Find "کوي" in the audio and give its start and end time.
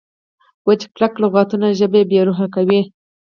2.55-2.81